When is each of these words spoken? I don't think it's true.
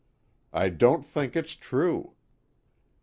I 0.51 0.69
don't 0.69 1.05
think 1.05 1.35
it's 1.35 1.53
true. 1.53 2.15